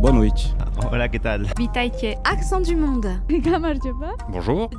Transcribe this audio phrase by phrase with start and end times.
[0.00, 0.54] Boa noite.
[0.92, 1.46] Hola, ¿qué tal?
[2.24, 3.08] Accent du monde.
[4.28, 4.70] Bonjour.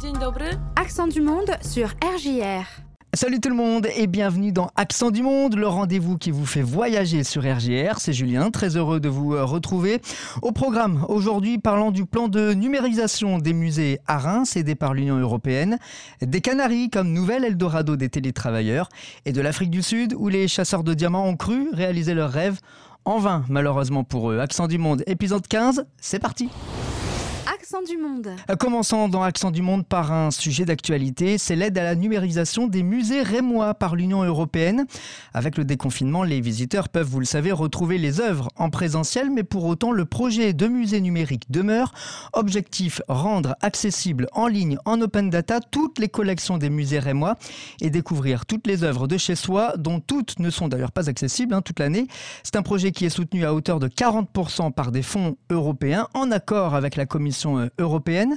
[0.78, 2.66] Accent du monde sur RJR.
[3.14, 6.62] Salut tout le monde et bienvenue dans Accent du Monde, le rendez-vous qui vous fait
[6.62, 7.98] voyager sur RGR.
[7.98, 10.00] C'est Julien, très heureux de vous euh, retrouver.
[10.44, 15.18] Au programme, aujourd'hui, parlant du plan de numérisation des musées à Reims aidé par l'Union
[15.18, 15.80] Européenne,
[16.22, 18.90] des Canaries comme nouvel Eldorado des télétravailleurs
[19.26, 22.60] et de l'Afrique du Sud où les chasseurs de diamants ont cru réaliser leurs rêves.
[23.06, 24.40] En vain, malheureusement pour eux.
[24.40, 26.50] Accent du Monde, épisode 15, c'est parti
[27.60, 28.30] Accent du monde.
[28.58, 32.84] Commençons dans Accent du Monde par un sujet d'actualité, c'est l'aide à la numérisation des
[32.84, 34.86] musées rémois par l'Union européenne.
[35.34, 39.44] Avec le déconfinement, les visiteurs peuvent, vous le savez, retrouver les œuvres en présentiel, mais
[39.44, 41.94] pour autant, le projet de musée numérique demeure.
[42.32, 47.36] Objectif, rendre accessible en ligne, en open data, toutes les collections des musées rémois
[47.82, 51.54] et découvrir toutes les œuvres de chez soi, dont toutes ne sont d'ailleurs pas accessibles
[51.54, 52.08] hein, toute l'année.
[52.44, 56.32] C'est un projet qui est soutenu à hauteur de 40% par des fonds européens, en
[56.32, 58.36] accord avec la Commission euh, européenne.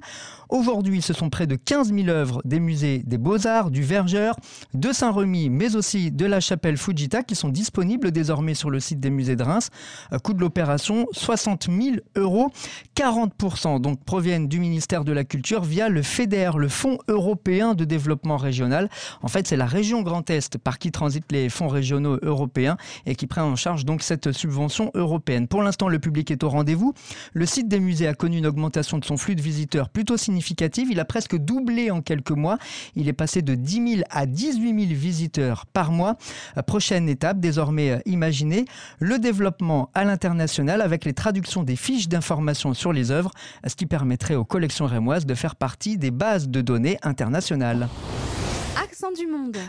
[0.49, 4.37] Aujourd'hui, ce sont près de 15 000 œuvres des musées des Beaux-Arts, du Vergeur,
[4.75, 9.01] de Saint-Remy, mais aussi de la chapelle Fujita qui sont disponibles désormais sur le site
[9.01, 9.71] des musées de Reims.
[10.13, 12.51] Euh, Coût de l'opération 60 000 euros.
[12.97, 17.85] 40% donc proviennent du ministère de la Culture via le FEDER, le Fonds européen de
[17.85, 18.89] développement régional.
[19.23, 23.15] En fait, c'est la région Grand Est par qui transitent les fonds régionaux européens et
[23.15, 25.49] qui prend en charge donc cette subvention européenne.
[25.49, 26.95] Pour l'instant, le public est au rendez-vous.
[27.33, 30.89] Le site des musées a connu une augmentation de son flux de visiteurs plutôt significative.
[30.91, 32.59] Il a presque doublé en quelques mois.
[32.97, 36.17] Il est passé de 10 000 à 18 000 visiteurs par mois.
[36.57, 38.65] Euh, Prochaine étape, désormais euh, imaginée,
[38.99, 43.31] le développement à l'international avec les traductions des fiches d'information sur les œuvres,
[43.67, 47.89] ce qui permettrait aux collections rémoises de faire partie des bases de données internationales.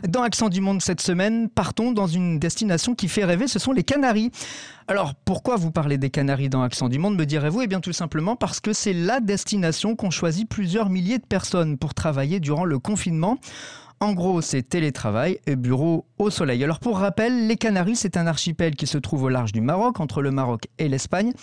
[0.08, 3.72] Dans Accent du Monde cette semaine, partons dans une destination qui fait rêver, ce sont
[3.72, 4.32] les Canaries.
[4.88, 7.62] Alors pourquoi vous parlez des Canaries dans Accent du Monde, me direz-vous?
[7.62, 11.78] Eh bien tout simplement parce que c'est la destination qu'ont choisi plusieurs milliers de personnes
[11.78, 13.40] pour travailler durant le confinement.
[14.00, 16.64] En gros, c'est télétravail et bureau soleil.
[16.64, 20.00] Alors pour rappel, les Canaries, c'est un archipel qui se trouve au large du Maroc,
[20.00, 21.34] entre le Maroc et l'Espagne.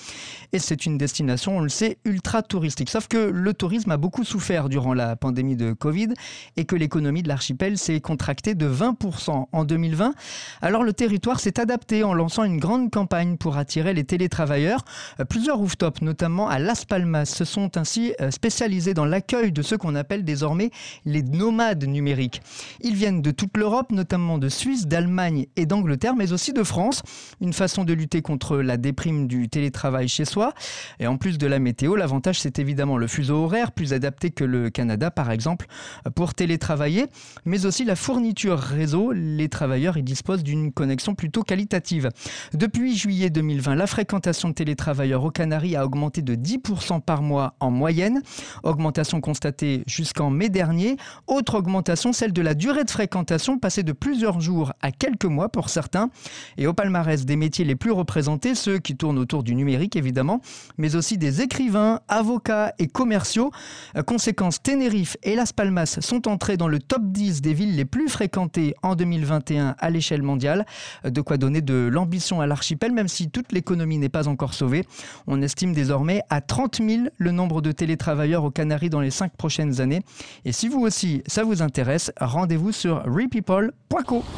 [0.53, 2.91] Et c'est une destination, on le sait, ultra touristique.
[2.91, 6.09] Sauf que le tourisme a beaucoup souffert durant la pandémie de Covid
[6.57, 10.15] et que l'économie de l'archipel s'est contractée de 20% en 2020.
[10.63, 14.85] Alors le territoire s'est adapté en lançant une grande campagne pour attirer les télétravailleurs.
[15.19, 19.62] Euh, Plusieurs rooftops, notamment à Las Palmas, se sont ainsi euh, spécialisés dans l'accueil de
[19.62, 20.71] ceux qu'on appelle désormais
[21.05, 22.43] les nomades numériques.
[22.81, 27.03] Ils viennent de toute l'Europe, notamment de Suisse, d'Allemagne et d'Angleterre, mais aussi de France.
[27.41, 30.54] Une façon de lutter contre la déprime du télétravail chez soi.
[30.98, 34.44] Et en plus de la météo, l'avantage c'est évidemment le fuseau horaire, plus adapté que
[34.44, 35.66] le Canada par exemple,
[36.14, 37.06] pour télétravailler,
[37.44, 39.12] mais aussi la fourniture réseau.
[39.12, 42.08] Les travailleurs y disposent d'une connexion plutôt qualitative.
[42.54, 47.54] Depuis juillet 2020, la fréquentation de télétravailleurs aux Canaries a augmenté de 10% par mois
[47.60, 48.22] en moyenne.
[48.62, 50.97] Augmentation constatée jusqu'en mai dernier.
[51.26, 55.48] Autre augmentation, celle de la durée de fréquentation, passée de plusieurs jours à quelques mois
[55.48, 56.10] pour certains.
[56.56, 60.41] Et au palmarès des métiers les plus représentés, ceux qui tournent autour du numérique évidemment,
[60.78, 63.50] mais aussi des écrivains, avocats et commerciaux.
[63.97, 67.84] Euh, Conséquence, Tenerife et Las Palmas sont entrés dans le top 10 des villes les
[67.84, 70.66] plus fréquentées en 2021 à l'échelle mondiale.
[71.04, 74.54] Euh, De quoi donner de l'ambition à l'archipel, même si toute l'économie n'est pas encore
[74.54, 74.84] sauvée.
[75.26, 79.37] On estime désormais à 30 000 le nombre de télétravailleurs aux Canaries dans les 5
[79.37, 80.03] prochaines années.
[80.44, 84.25] Et si vous aussi, ça vous intéresse, rendez-vous sur repeople.co.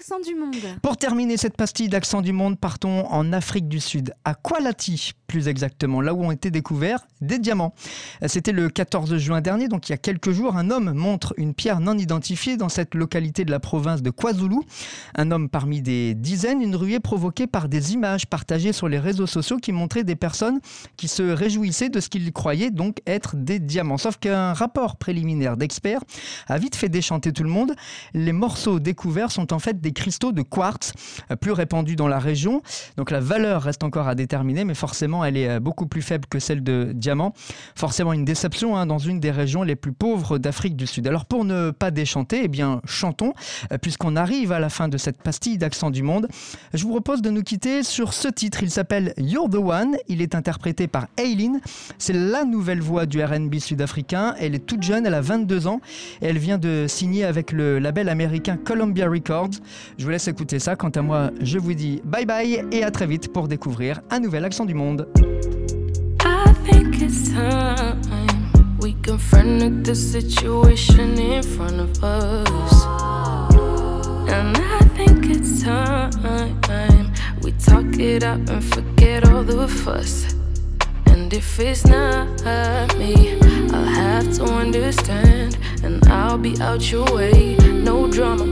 [0.00, 0.54] Accent du monde.
[0.80, 5.46] Pour terminer cette pastille d'accent du monde, partons en Afrique du Sud, à Kualati plus
[5.46, 7.72] exactement, là où ont été découverts des diamants.
[8.26, 11.54] C'était le 14 juin dernier, donc il y a quelques jours, un homme montre une
[11.54, 14.56] pierre non identifiée dans cette localité de la province de KwaZulu.
[15.14, 19.28] Un homme parmi des dizaines, une ruée provoquée par des images partagées sur les réseaux
[19.28, 20.58] sociaux qui montraient des personnes
[20.96, 23.98] qui se réjouissaient de ce qu'ils croyaient donc être des diamants.
[23.98, 26.00] Sauf qu'un rapport préliminaire d'experts
[26.48, 27.76] a vite fait déchanter tout le monde.
[28.14, 30.92] Les morceaux découverts sont en fait des cristaux de quartz,
[31.30, 32.62] euh, plus répandus dans la région.
[32.96, 36.26] Donc la valeur reste encore à déterminer, mais forcément elle est euh, beaucoup plus faible
[36.28, 37.32] que celle de diamant.
[37.74, 41.06] Forcément une déception hein, dans une des régions les plus pauvres d'Afrique du Sud.
[41.06, 43.34] Alors pour ne pas déchanter, eh bien chantons,
[43.72, 46.28] euh, puisqu'on arrive à la fin de cette pastille d'accent du monde.
[46.74, 48.62] Je vous propose de nous quitter sur ce titre.
[48.62, 49.96] Il s'appelle You're the One.
[50.08, 51.60] Il est interprété par Aileen.
[51.98, 54.34] C'est la nouvelle voix du RB sud-africain.
[54.38, 55.80] Elle est toute jeune, elle a 22 ans
[56.20, 59.50] elle vient de signer avec le label américain Columbia Records.
[59.98, 60.76] Je vous laisse écouter ça.
[60.76, 64.20] Quant à moi, je vous dis bye bye et à très vite pour découvrir un
[64.20, 65.06] nouvel accent du monde.
[66.22, 68.00] I think it's time
[68.80, 72.84] we confronted the situation in front of us.
[74.28, 76.10] And I think it's time
[77.42, 80.34] We talk it out and forget all the fuss.
[81.06, 82.28] And if it's not
[82.98, 83.38] me,
[83.72, 85.56] I'll have to understand.
[85.82, 88.44] And I'll be out your way, no drama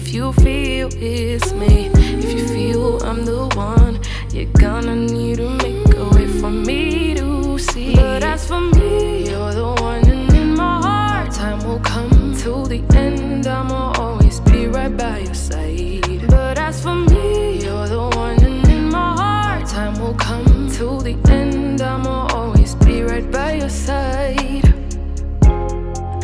[0.00, 4.00] if you feel it's me, if you feel I'm the one,
[4.32, 7.96] you're gonna need to make a way for me to see.
[7.96, 12.52] But as for me, you're the one, and in my heart, time will come to
[12.72, 13.46] the end.
[13.46, 16.26] I'ma always be right by your side.
[16.28, 20.86] But as for me, you're the one, and in my heart, time will come to
[21.02, 21.82] the end.
[21.82, 24.66] I'ma always be right by your side.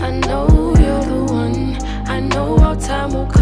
[0.07, 0.47] I know
[0.83, 1.77] you're the one.
[2.07, 3.34] I know our time will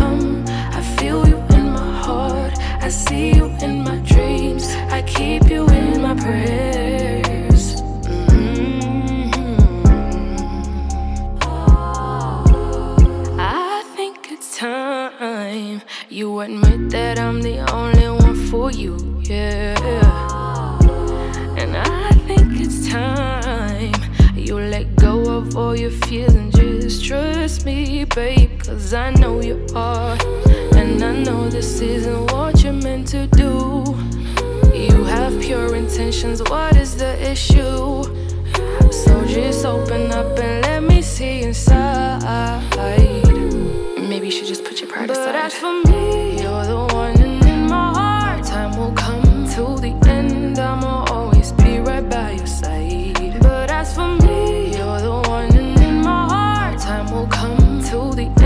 [2.92, 4.68] see you in my dreams.
[4.90, 7.80] I keep you in my prayers.
[8.04, 9.30] Mm-hmm.
[13.40, 15.80] I think it's time
[16.10, 20.78] you admit that I'm the only one for you, yeah.
[21.56, 23.94] And I think it's time
[24.36, 28.60] you let go of all your fears and just trust me, babe.
[28.60, 30.18] Cause I know you are.
[30.82, 33.84] And I know this isn't what you're meant to do.
[34.74, 38.02] You have pure intentions, what is the issue?
[38.90, 42.64] So just open up and let me see inside.
[43.96, 45.26] Maybe you should just put your pride aside.
[45.26, 49.22] But as for me, you're the one, and in my heart, time will come
[49.54, 50.58] to the end.
[50.58, 53.38] I'ma always be right by your side.
[53.40, 58.16] But as for me, you're the one, and in my heart, time will come to
[58.16, 58.41] the end.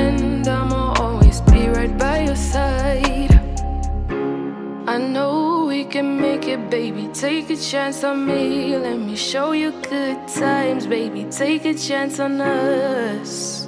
[5.96, 7.08] Can make it, baby.
[7.14, 8.76] Take a chance on me.
[8.76, 11.24] Let me show you good times, baby.
[11.30, 13.66] Take a chance on us.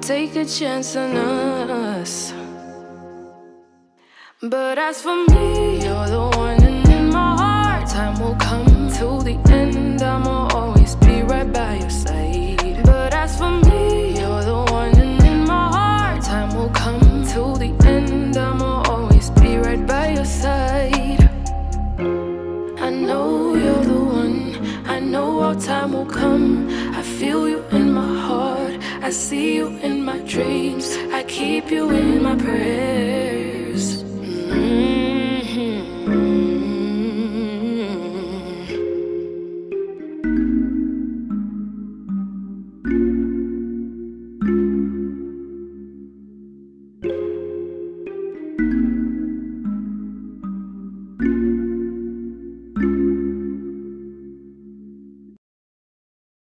[0.00, 2.32] Take a chance on us.
[4.40, 6.65] But as for me, you're the one,
[29.06, 30.96] I see you in my dreams.
[31.12, 34.02] I keep you in my prayers.
[34.02, 35.86] Mm -hmm.